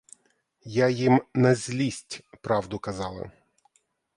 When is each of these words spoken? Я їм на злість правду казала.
Я 0.65 0.89
їм 0.89 1.21
на 1.33 1.55
злість 1.55 2.21
правду 2.41 2.79
казала. 2.79 3.31